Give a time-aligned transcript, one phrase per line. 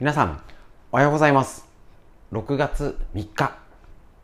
[0.00, 0.42] 皆さん、
[0.90, 1.64] おはようございます。
[2.32, 3.56] 6月3日、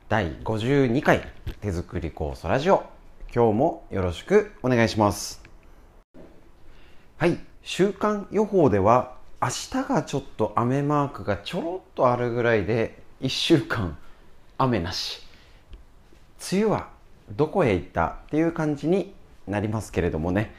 [0.09, 1.23] 第52回
[1.61, 2.85] 手作り酵素ラジオ。
[3.33, 5.41] 今日もよろしくお願いします。
[7.17, 13.97] はい、週間予報では、明日がちょっと雨マークがちょろっとあるぐらいで、1週間
[14.57, 15.23] 雨なし。
[16.51, 16.89] 梅雨は
[17.31, 19.15] どこへ行ったっていう感じに
[19.47, 20.53] なりますけれどもね。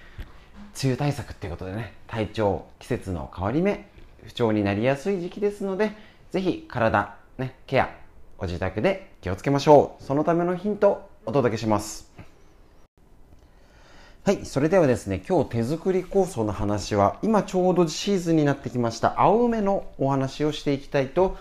[0.82, 3.89] 梅雨対策っていうことでね体調季節の変わり目
[4.26, 5.92] 不調になりやすい時期ですので
[6.32, 7.90] ぜひ体、ね、ケア
[8.40, 10.04] ご自宅で気をつけましょう。
[10.04, 12.10] そのためのヒントをお届けします。
[14.24, 21.36] はいそれではですね今日手作り酵素の話は今ちょうどシーズンになってきました青梅のお話をしていきたいと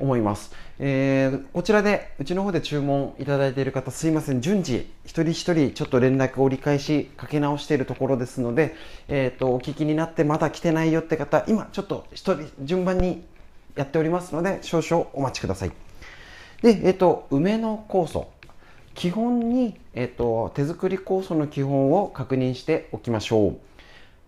[0.00, 4.40] 思います、えー、こちらでうちの方で注文いただいている方すいません。
[4.40, 8.74] 順次一人一人ちょっと連絡を折り返しかけ直しているところですので、
[9.08, 13.24] えーと、お聞きになってまだ来てないよって方今ちょっと一人順番に
[13.76, 15.72] やっておりますので少々お待ちください。
[16.62, 18.28] で、えーと、梅の酵素。
[18.94, 23.58] 基本に、えーと手作り酵素の基本を確認しておきましょう。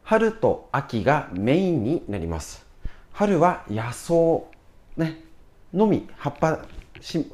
[0.04, 2.64] 春と秋がメインになります。
[3.12, 4.14] 春は野草
[4.96, 5.20] ね
[5.74, 6.60] のみ葉っぱ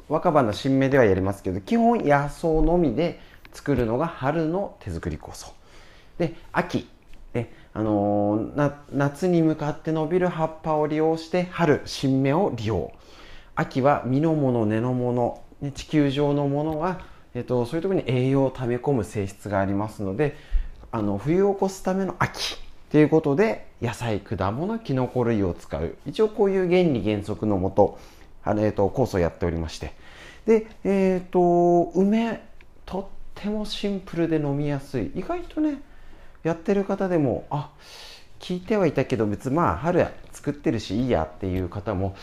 [0.07, 3.19] 若葉の新芽ではやりますけど基本野草のみで
[3.53, 5.53] 作るのが春の手作り酵素
[6.17, 6.87] で秋
[7.33, 12.91] で、あのー、夏に向かって伸びる葉っぱを利用して春新芽を利用。
[13.55, 17.01] 秋は実のもの根のもの、ね、地球上のものは、
[17.33, 20.37] えっと、そういうとこに栄養を溜め込む性質がありますので
[20.91, 22.57] あの冬を越すための秋
[22.89, 25.95] ということで野菜果物きのこ類を使う。
[26.05, 27.99] 一応こういう原理原則のもと
[28.43, 29.93] あの、えーと、コースをやっておりまして。
[30.45, 32.41] で、えっ、ー、と梅
[32.85, 35.11] とってもシンプルで飲みやすい。
[35.15, 35.81] 意外とね
[36.43, 37.69] やってる方でもあ
[38.39, 42.15] 聞いてはいたけど別にまあ春作ってるしいいやっていう方も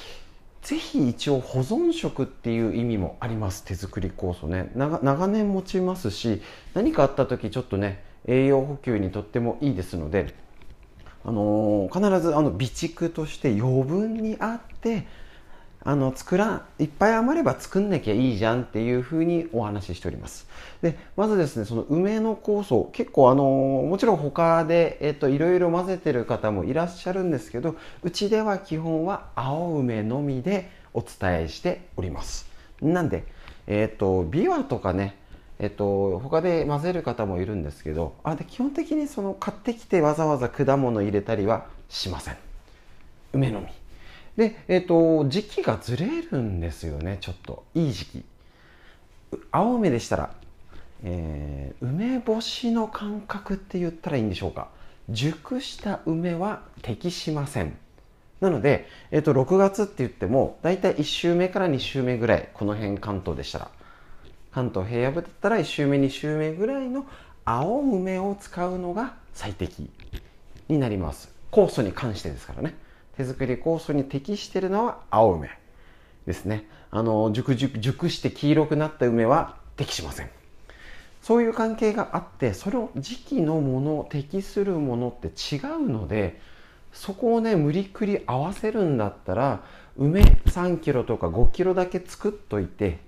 [0.62, 3.62] ぜひ一応保存食っていう意味もあります。
[3.64, 4.72] 手作り酵素ね。
[4.74, 6.42] 長年持ちますし
[6.74, 10.34] 何かあった時ちょっとね栄養補給にとってもいいですので
[11.24, 15.06] あのー、必ずあの備蓄として余分にあって
[15.86, 20.48] あの作らいっぱい余れば作んなきゃいいじゃんっていうふうにお話ししております。
[20.82, 32.50] でまずですねその梅の酵素結構あのもちろん他で、えっと、いろいろ混ぜてる方もいらっしゃるんですけどうちでは基本は青梅のみでお伝えしております。
[32.82, 33.22] なんで
[33.68, 35.14] えっとビワとかね
[35.60, 42.36] えっと、他で混ぜる方もいるんですけどあで基本的にその買ってきてわざわざ果物入れたりはしません。
[43.32, 43.85] 梅のみ。
[44.36, 47.64] で、えっ、ー、と、時期がずれるんですよね、ちょっと。
[47.74, 48.24] いい時期。
[49.50, 50.34] 青梅でしたら、
[51.02, 54.68] えー、梅干しの感覚って言ったらいいんでしょうか。
[55.08, 57.76] 熟した梅は適しません。
[58.40, 63.70] なので、えっ、ー、と、6月って言っても、だいたい1週目から2週目ぐらい、この辺関東でしたら。
[64.52, 67.06] 関東平野部だったら1週目、2週目ぐらいの
[67.44, 69.88] 青梅を使うのが最適
[70.68, 71.30] になります。
[71.50, 72.74] 酵素に関してですからね。
[73.16, 75.50] 手作り酵素に適しているのは青梅
[76.26, 76.68] ですね。
[76.90, 80.30] あの熟熟熟して黄色くなった梅は適しません。
[81.22, 86.40] そういう関係があってその時期のもの適するものって違うので
[86.92, 89.64] そこをね無理くり合わせるんだったら
[89.98, 93.00] 梅3キロとか5キロだけ作っといて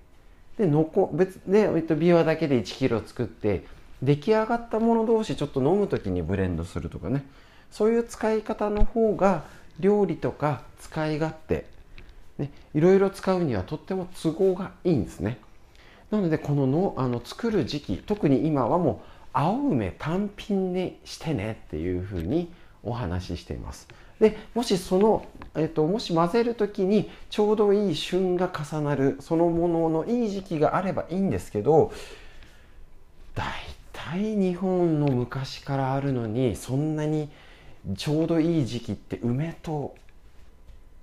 [0.59, 3.65] で残別で、えっと、ビワだけで1キロ作って
[4.03, 7.25] 出来上がったもの同士ちょっと飲む時にブレンドするとかね。
[7.71, 9.45] そういう使い方の方が
[9.81, 11.67] 料理とか使い勝手、
[12.39, 15.39] ね、いろいろ使うにはとっても都合がいいんですね。
[16.11, 22.51] なのでこののあの作る時期特に今はもう青梅単品にしてねっていうふうに
[22.83, 23.89] お話ししています。
[24.21, 31.93] でもしその、えっと、もし混ぜる時にちょうどいい旬が重なるそのもののいい時期があればいいんですけど
[33.37, 33.45] 大
[33.93, 37.29] 体日本の昔からあるのにそんなに
[37.97, 39.95] ちょうどいい時期って梅と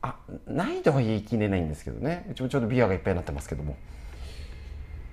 [0.02, 0.16] あ
[0.48, 2.28] ないとは言い切れないんですけどね。
[2.32, 3.76] うちもちょうどビアがいっぱいになってますけども。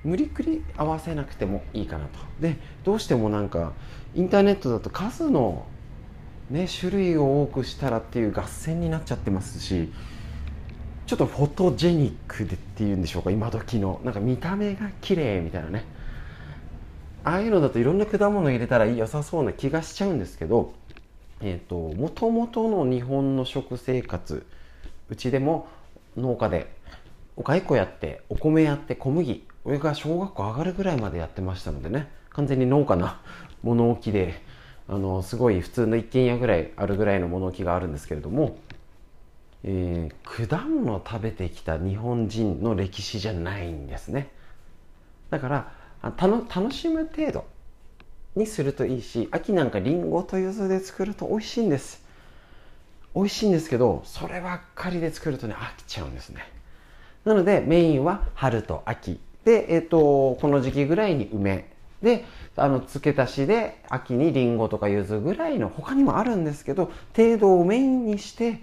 [0.05, 2.19] 無理くり合わせなくてもいいかなと。
[2.41, 3.73] でどうしてもなんか
[4.15, 5.65] インターネットだと数の
[6.51, 9.93] ね種類を多くしたらっていう合戦になっちゃってますし
[11.07, 14.01] ちょっとフォトジェニックでっていうんでしょうか今時の。
[14.05, 15.85] なんか見た目が綺麗みたいなね。
[17.25, 20.75] ああいうのだといろんな果物入れたら良さそうな気がしちゃうんですけど
[21.45, 24.47] えーと、もともとの日本の食生活
[25.09, 25.69] うちでも
[26.17, 26.73] 農家で
[27.37, 33.21] お蚕やってお米やって小麦俺が小学校上がるぐらいまでやってましたのでね完全に農家な
[33.63, 34.41] 物置で
[34.89, 38.57] あのすごい普通の一軒家ぐらいあるぐらいの物置があるんですけれども
[39.65, 44.29] えー、果物を食べてきた日本人の歴史じゃないんですね。
[45.31, 45.49] だか
[46.03, 47.45] らたの楽しむ程度
[48.37, 52.03] にするといいし秋なんかりんごと柚子で作ると美味しいんです。
[53.15, 56.43] 美味しいんですけどそればっかりで作るとね飽きちゃうんですね。
[57.25, 61.71] なのでメインは春と秋で、えーと、この時期ぐらいに梅。
[62.03, 62.25] で
[62.57, 68.61] あの付け足しで秋にりんごとか柚子ぐらいの他にもあるんですけど程度をメインにして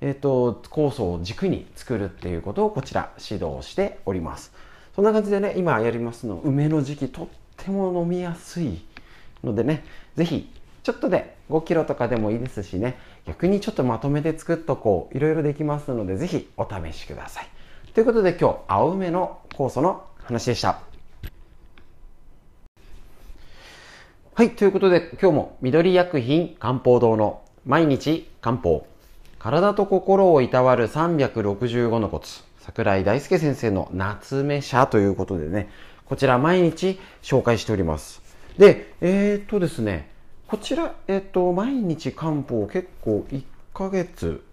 [0.00, 4.52] えっ、ー、と、酵素を軸に作るっていうことをこちら指導しております。
[4.94, 8.80] そんな感じでね、今やりますの、梅の時期とっても飲みやすい
[9.44, 9.84] のでね、
[10.16, 10.50] ぜひ、
[10.82, 17.48] ちょっとで5キロとかでもいいですしね、逆にちょっとまとめて作っとこう、いろいろできますので、ぜひお試しください。
[17.92, 20.80] ということで今日、青梅の酵素の話でした。
[24.34, 28.86] はい、ということで今日も緑薬品漢方堂の毎日漢方
[29.38, 32.42] 体と心をいたわる365のコツ。
[32.60, 35.68] 桜井大輔先生の夏目社ということでね、
[36.04, 38.29] こちら毎日紹介しております。
[38.60, 40.10] で、えー、っとですね、
[40.46, 43.42] こちら、えー、っと、毎日漢方結構1
[43.72, 44.44] ヶ月、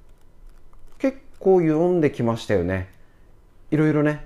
[0.97, 2.89] 結構読んできましたよね。
[3.69, 4.25] いろいろね。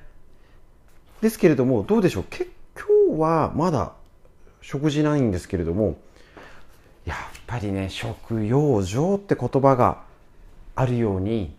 [1.22, 2.26] ですけれども、どうでしょう？
[2.30, 3.94] 今日はまだ
[4.62, 5.98] 食事ないんですけれども、
[7.06, 7.18] やっ
[7.48, 10.04] ぱりね、食用状って言葉が
[10.76, 11.56] あるように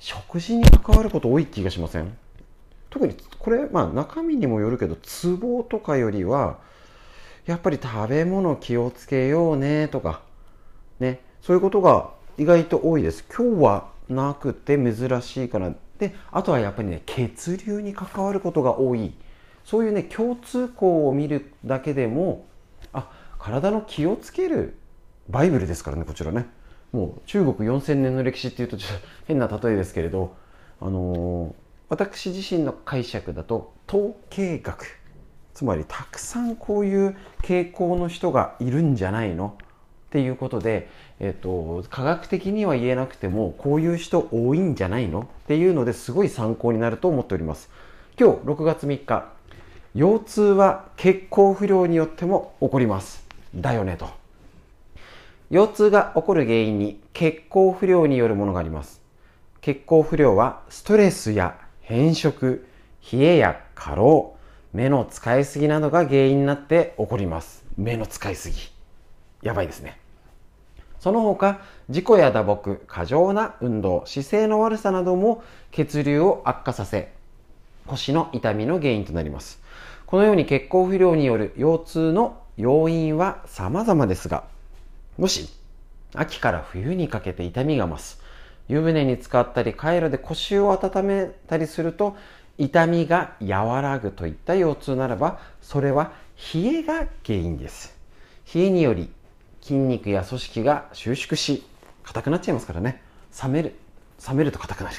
[0.00, 2.14] 食事に関わること多い気がしません？
[2.90, 6.58] 特にこれまあ中身にもよるけどツボとかよりは
[7.46, 10.22] やっぱり食べ物気をつけようねとか。
[10.98, 11.20] ね。
[11.42, 13.24] そういうことが意外と多いです。
[13.24, 15.72] 今日はなくて珍しいから。
[15.98, 19.12] であとはやっぱりね血流に関わることが多い。
[19.64, 22.46] そういうね共通項を見るだけでも
[22.92, 24.76] あ体の気をつける
[25.28, 26.46] バイブルですからねこちらね。
[26.92, 30.36] もう中国4000年の歴史っていうとちょっと変な例えですけれど、
[30.80, 31.54] あのー、
[31.88, 35.03] 私自身の解釈だと統計学。
[35.54, 39.56] つまりたくさんこういう傾向の人がいるんじゃないの？
[39.56, 40.88] っていうことで、
[41.20, 45.20] えっと、科学的には言えなくてもこういう人多いんじゃないの？
[45.22, 47.70] っていうのですごい参考になると思っております。
[48.18, 49.26] 今日6月3日。
[49.94, 53.24] 腰痛は血行不良によっても起こります。
[53.54, 54.08] だよねと。
[55.50, 59.00] 腰痛が起こる原因に血行不良によるものがあります。
[59.60, 62.66] 血行不良はストレスや変色、
[63.12, 64.33] 冷えや過労、
[64.74, 67.64] 目の使いすぎなどが原因になって起こります。
[67.76, 68.56] 目の使いすぎ。
[69.40, 70.00] やばいですね。
[70.98, 77.12] その他、事故や打撲、過剰な運動、姿勢の悪さなども血流を悪化させ、
[77.86, 79.62] 腰の痛みの原因となります。
[80.06, 84.42] このように血行不良による腰痛の要因は様々ですが、
[85.18, 85.50] もし、
[86.16, 88.20] 秋から冬にかけて痛みが増す。
[88.66, 92.16] 湯船に浸かったり、カイロで腰を温めたりすると、
[92.58, 96.12] 痛みが和らぐといった腰痛ならば、それは
[96.54, 97.96] 冷えが原因です。
[98.54, 99.10] 冷えにより
[99.60, 101.64] 筋肉や組織が収縮し、
[102.02, 103.02] 硬くなっちゃいますからね。
[103.42, 103.74] 冷める。
[104.26, 104.96] 冷めると硬くなる。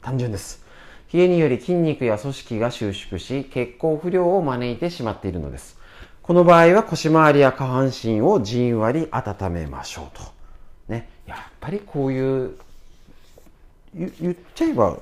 [0.00, 0.64] 単純です。
[1.12, 5.78] 冷えにより筋肉や組織が収縮し、血行不良を招いてしまっているのです。
[6.22, 10.22] この場合は腰回りや下半身をじんわり温めましょうと。
[10.88, 12.52] ね、やっぱりこういう
[13.94, 14.98] 言っちゃえば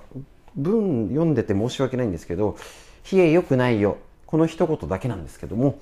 [0.56, 2.56] 文読んでて申し訳ないんですけど
[3.10, 3.98] 冷え良くないよ。
[4.26, 5.80] この一言だけなんですけども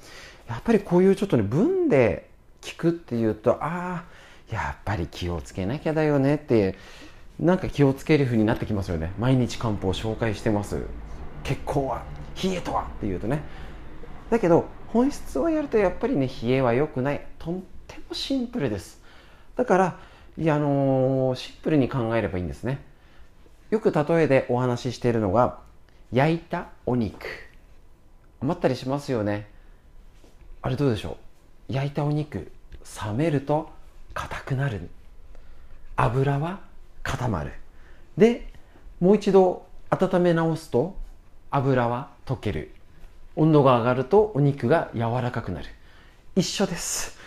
[0.49, 2.31] やっぱりこういうちょっとね文で
[2.63, 4.05] 聞くっていうとああ
[4.51, 6.77] やっぱり気をつけなきゃだよねって
[7.39, 9.13] なんか気をつける風になってきますよね。
[9.19, 10.83] 毎日漢方を紹介してます。
[11.45, 12.03] 血行は
[12.43, 13.43] 冷えとはっていうとね。
[14.31, 17.27] だけど本質をやるとやっぱりね冷えは良くない。
[17.39, 17.55] とっ
[17.87, 19.03] てもシンプルです。
[19.57, 20.01] だから
[20.39, 22.88] いやあのー、シンプルに考えればいいんですね。
[23.71, 25.59] よく例えでお話ししているのが
[26.13, 27.27] 焼いたお肉。
[28.41, 29.47] 余ったりしますよね。
[30.63, 31.19] あれどうでしょ
[31.69, 31.73] う？
[31.73, 32.51] 焼いたお肉
[33.05, 33.71] 冷めると
[34.15, 34.89] 硬くなる。
[35.97, 36.61] 油は
[37.03, 37.53] 固まる。
[38.17, 38.49] で
[39.01, 40.97] もう一度温め直すと
[41.51, 42.73] 油は溶ける。
[43.37, 45.67] 温度が上がるとお肉が柔らかくなる。
[46.37, 47.19] 一緒です。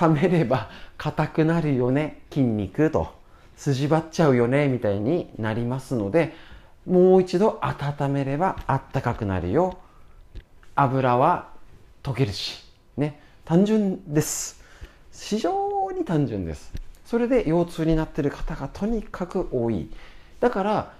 [0.00, 2.22] 冷めれば硬くなるよね。
[2.30, 3.19] 筋肉と。
[3.60, 6.34] 筋張っちゃうよねみたいになりますので
[6.86, 9.78] もう一度温めればあったかくなるよ
[10.74, 11.50] 油は
[12.02, 12.64] 溶けるし
[12.96, 14.62] ね単純です
[15.12, 16.72] 非常に単純です
[17.04, 19.90] それで腰痛になってる方がとにかく多い
[20.40, 20.92] だから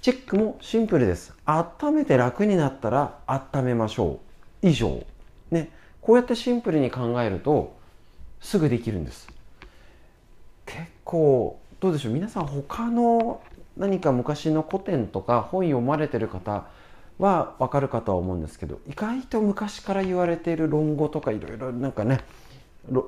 [0.00, 1.32] チェックもシンプルです。
[1.46, 4.20] 温めて楽になったら温めましょ
[4.62, 4.68] う。
[4.68, 5.02] 以上。
[5.50, 5.70] ね。
[6.02, 7.74] こうやってシンプルに考えると
[8.38, 9.26] すぐできるんです。
[10.66, 12.14] 結構どうでしょう？
[12.14, 13.42] 皆さん他の
[13.76, 16.64] 何か昔の古典とか本読まれてる方
[17.18, 22.20] は分かるかとは思うんですけど意外と昔から言われている論語とかいろいろなんかね
[22.90, 23.04] 老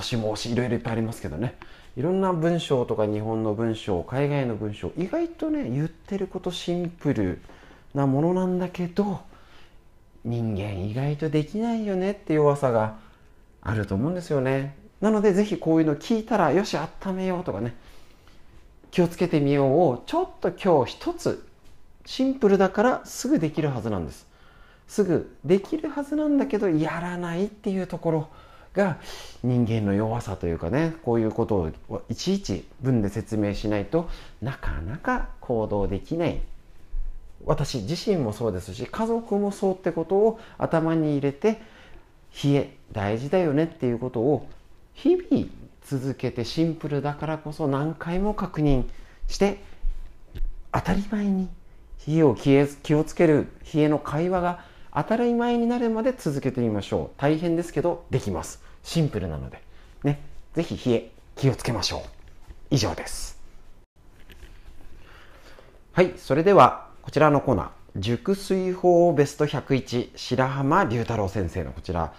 [0.00, 1.58] 子孟子いろいろいっぱいありますけどね
[1.94, 7.42] いろんな文章とか日本の文章海外の文章意外とね言ってることシンプル
[7.92, 9.20] なものなんだけど
[10.24, 12.96] 人間意外とできないよねって弱さが
[13.60, 14.74] あると思うんですよね。
[15.02, 17.74] なのでぜひこういうの聞いたらよし温めようとかね
[18.90, 21.46] 気をつけてみようをちょっと今日一つ
[22.04, 24.26] シンプルだからすぐできるはずなんです。
[24.88, 28.28] すぐできるはずなんだけどやらないっていうところ
[28.74, 28.98] が
[29.44, 34.08] 人間の弱さというかねこういうことをいちいち文で説明しないと
[34.42, 36.40] なかなか行動できない。
[37.46, 41.60] 私自身もそうですし家族もそうってことを頭に入れて
[42.44, 44.46] 冷え大事だよねっていうことを
[44.92, 45.48] 日々
[45.86, 48.84] 続けてシンプルだからこそ何回も確認
[49.28, 49.62] して
[50.72, 51.48] 当たり前に
[52.06, 57.20] 冷えを気をつける冷えの会話が当たり前になるまで続けてみましょう。
[57.20, 58.62] 大変ですけどできます。
[58.82, 59.62] シンプルなので。
[60.02, 60.20] ね。
[60.54, 62.00] ぜひ冷え気をつけましょう。
[62.70, 63.38] 以上です。
[65.92, 66.14] はい。
[66.16, 67.68] それではこちらのコーナー。
[67.96, 72.12] 熟睡法ベスト101白浜龍太郎先生のこちら。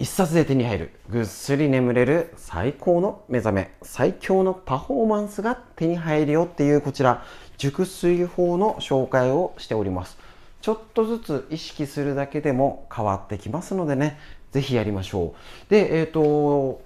[0.00, 7.22] 一冊で手に入るぐっすり眠れる最高の目覚め最強のパフォーマンスが手に入るよっていうこちら
[7.58, 10.16] 熟睡法の紹介をしております。
[10.62, 14.18] ちょっとずつ意識するだけでも変わってきますのでね
[14.52, 15.34] ぜひやりましょ
[15.68, 15.70] う。
[15.70, 16.80] でえっ、ー、と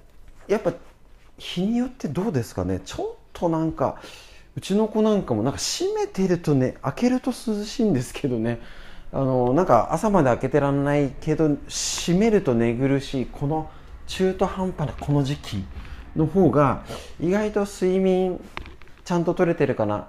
[0.48, 0.72] やっぱ
[1.38, 2.80] 日によってどうですかね？
[2.84, 4.00] ちょっとなんか
[4.56, 8.58] うちの子なんかもなんか閉めてるとね開けると涼しいんですけどね。
[9.14, 13.70] あのなんか朝まで開けてらんないけど閉めると寝苦しいこの
[14.08, 15.64] 中途半端なこの時期
[16.16, 16.82] の方が
[17.20, 18.40] 意外と睡眠
[19.04, 20.08] ちゃんと取れてるかな。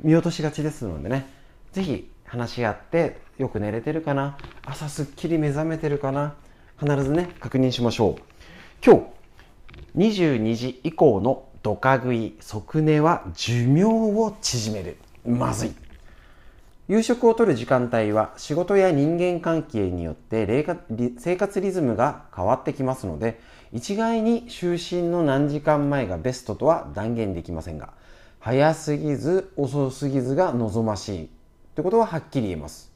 [0.00, 1.26] 見落としがちですのでね。
[1.72, 4.36] 是非話し合ってよく寝れてるかな。
[4.66, 6.34] 朝すっきり目覚めてるかな。
[6.80, 8.22] 必ずね確認しましょう。
[8.84, 8.96] 今
[9.94, 14.96] 日22時以降のドカ食い即寝は寿命を縮める。
[15.24, 15.87] まずい。
[16.88, 20.66] 夕食をとる時間帯は仕事や人間関係によって
[21.18, 23.38] 生活リズムが変わってきますので
[23.72, 27.92] 一概に就寝の何時間前がベストとは断言できませんが
[28.40, 31.28] 早すぎず遅すぎずが望ましいっ
[31.74, 32.90] てことははっきり言えます。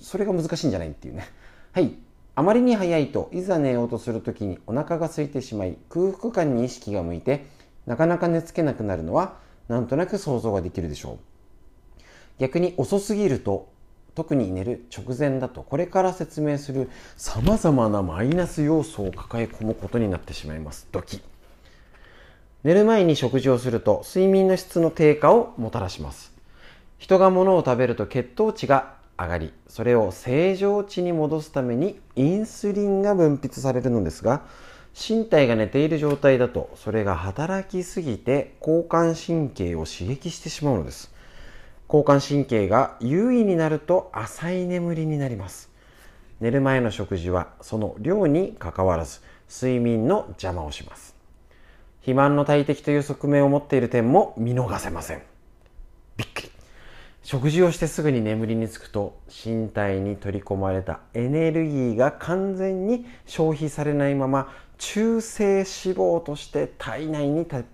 [0.00, 1.28] それが難しいんじゃないっていうね。
[1.72, 1.94] はい。
[2.34, 7.46] あまりに早いといざ寝ようとするときにお腹が空いてしまい空腹感に意識が向いて
[7.86, 9.36] なかなか寝つけなくなるのは
[9.68, 11.35] なんとなく想像ができるでしょう。
[12.38, 13.68] 逆に遅すぎると
[14.14, 20.88] 特に寝る直前だとこれから説明するさまざまなマイナス要素を抱え込むことになってしまいます。
[20.90, 21.20] ドキ。
[22.64, 26.32] 寝る前に食事をすると睡眠の質の低下をもたらします。
[26.98, 34.42] 人が物を食べると血糖値が上がりそれを正常値に戻すためにインスリンが分泌されるのですが
[34.94, 41.14] 身体が寝ている状態だとそれが働きすぎて交感神経を刺激してしまうのです。
[41.88, 45.70] 交感神経が優位になると浅い眠りになります。
[46.40, 51.14] 寝る前の食事はその量にかかわらず睡眠の邪魔をします。
[52.00, 55.22] 肥満の大敵という側面を持っている点も見逃せません。
[56.16, 56.50] びっくり。
[57.22, 67.64] 食事をしてすぐに眠りにつくと身体に取り込まれたエネルギーが完全に消費されないまま中性脂肪として体内に溜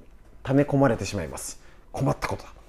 [0.54, 1.61] め込まれてしまいます。
[1.92, 2.62] 困ったことだ。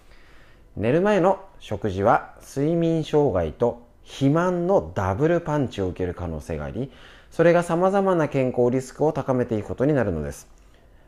[0.75, 6.92] 寝る前の食事は睡眠障害と肥満のダブルパンチを受ける可能性があり
[7.30, 10.48] それが様々な健康リスクを高めていくことになるのです。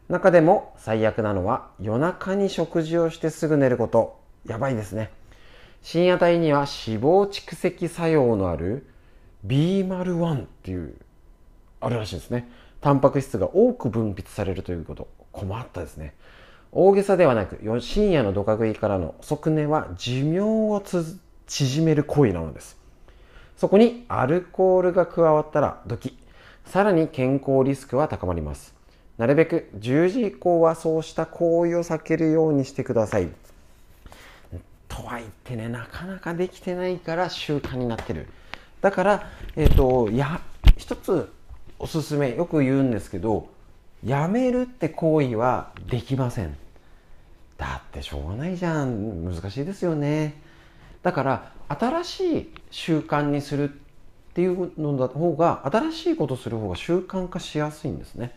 [0.09, 4.19] 中でも最悪なのは夜中に食事をしてすぐ寝ること。
[4.47, 5.11] やばいですね。
[5.83, 8.87] 深夜帯には脂肪蓄積作用のある
[9.45, 10.95] B01 っていう
[11.79, 12.49] あるらしいですね。
[12.81, 15.07] タンパク質が多く分泌されるということ。
[15.31, 16.15] 困ったですね。
[16.77, 20.83] 大げさではなく深夜のドカ食いからの遅寝は寿命を
[21.47, 22.77] 縮める行為なのです。
[23.55, 26.17] そこにアルコールが加わったらドキ。
[26.65, 28.75] さらに健康リスクは高まります。
[29.17, 33.29] なるべく10時以降はそうした行為を避けるようにしてください。
[34.89, 38.27] とは言ってねなかなかできてないから習慣になってる。
[38.81, 40.41] だからえっ、ー、とや
[40.75, 41.31] 一つ
[41.79, 43.47] おすすめよく言うんですけど
[44.03, 46.64] やめるって行為はできません。
[47.57, 49.23] だってしょうがないじゃん。
[49.23, 50.41] 難しいですよね。
[51.03, 53.73] だから新しい習慣にするっ
[54.33, 58.35] ていうのだ方が新しいことする方が習慣化しやすいんですね。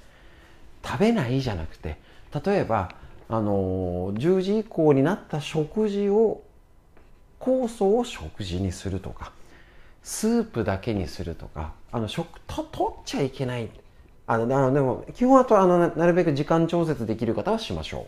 [0.85, 1.99] 食べないじゃなくて
[2.45, 2.91] 例えば
[3.29, 6.43] あの10時以降になった食事を
[7.41, 9.33] 酵素を食事にするとか
[10.03, 13.69] スープだけにするとかあの食と取っちゃいけない。
[14.31, 18.07] あのあのでも基本はとあのなるべく時間調節できる方はしましょう。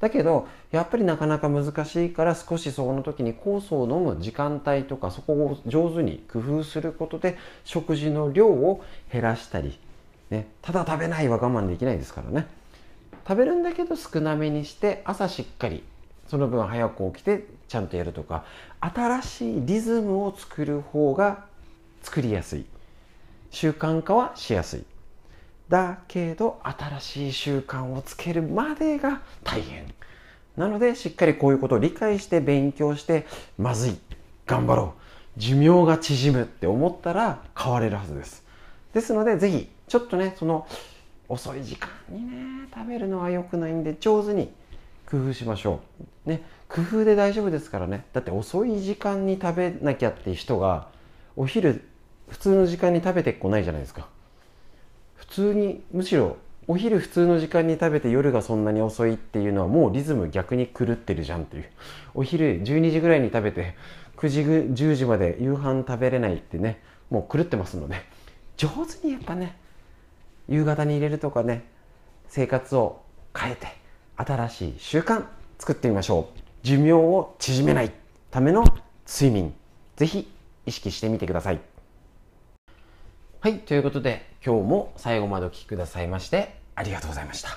[0.00, 9.78] だけどやっぱりなかなか難しいから少しその時に酵素を飲む時間帯とかそこを上手に工夫することで食事の量を減らしたり、
[10.30, 12.46] ね、ただ食べないは我慢できないですからね。
[13.26, 15.82] 食べるんだけど少なめにして朝しっかり
[16.28, 18.44] その分早く起きてちゃんとやるとか
[18.80, 21.44] 新しいリズムを作る方が
[22.02, 22.66] 作りやすい。
[23.50, 24.84] 習慣化はしやすい。
[25.68, 29.86] だけど新しい習慣をつけるまでが大変。
[30.56, 33.26] なのでしっかりこういうことを理解して勉強して
[33.58, 33.98] まずい
[34.46, 35.00] 頑張ろう。
[35.38, 38.44] 寿命が縮むって思ったら変われるはずです。
[38.94, 40.66] ですのでぜひちょっとねその
[41.28, 44.50] 遅い時間にね食べるのは良くないんで上手に
[45.10, 45.80] 工夫しましょ
[46.26, 46.30] う。
[46.30, 48.06] ね工夫で大丈夫ですからね。
[48.12, 50.88] だって遅い時間に食べなきゃって人が
[51.36, 51.86] お昼
[52.28, 54.08] 普通の時間に食べてこないじゃないですか。
[55.16, 56.36] 普通にむしろ
[56.68, 61.70] お昼普通の時間に食べて夜がそんなに遅いっていうのはもうリズム逆に狂ってるじゃんっていう。
[62.14, 63.76] お昼12時ぐらいに食べて
[64.16, 66.80] 9時10時まで夕飯食べれないってね
[67.10, 67.96] もう狂ってますので。
[68.56, 69.56] 上手にやっぱね
[70.48, 71.64] 夕方に入れるとかね
[72.28, 73.02] 生活を
[73.36, 73.68] 変えて
[74.16, 75.24] 新しい習慣
[75.58, 76.38] 作ってみましょう。
[76.62, 77.92] 寿命を縮めない
[78.30, 78.64] ための
[79.06, 79.54] 睡眠。
[79.96, 80.28] ぜひ
[80.66, 81.60] 意識してみてください。
[83.46, 87.50] はい、ということで今日も最後までお聴きくださいましてありがとうございました。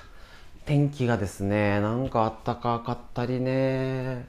[0.68, 4.28] 天気がですね、なんかあったかかったりね、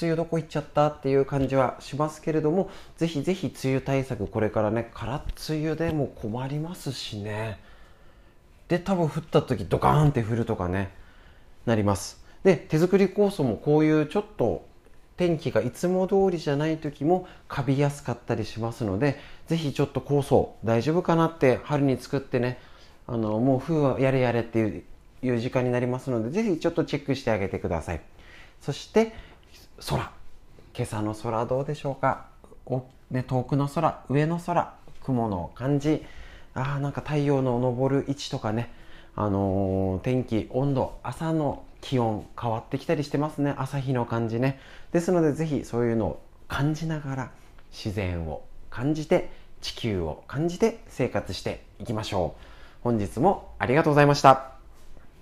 [0.00, 5.16] 梅雨どこ行っちゃったっていう感じはしますけれども、ぜひぜひ梅雨対策これからね、空
[5.48, 7.58] 梅雨でも困りますしね。
[8.68, 10.92] で、多分降った時ドカーンって降るとかね、
[11.66, 12.24] なります。
[12.44, 14.64] で、手作り酵素もこういうちょっと
[15.20, 19.20] 天気がいつも通りじゃない時もカビやすかったりしますので
[19.50, 22.60] ぜひちょっと酵素大丈夫かなって春に作ってね
[23.08, 24.84] あのもう冬はやれやれっていう
[25.22, 28.00] いう時間になりますのでぜひちょっとチェックしてあげてください。
[28.60, 29.12] そして
[29.88, 30.08] 空。
[30.72, 32.26] 今朝の空どうでしょうか？
[32.64, 36.06] お、ね、遠くの空上の空雲の感じ。
[36.54, 38.72] あなんか太陽の昇る位置とかね。
[39.16, 43.52] あのー、天気温度朝の気温変わってきたりしてますね。
[43.58, 44.60] 朝日の感じね。
[44.92, 47.30] ですのでぜひそういうのを感じながら
[47.72, 52.44] 自然を感じて地球を感じて生活していきましょう。
[52.82, 54.59] 本日もありがとうございました。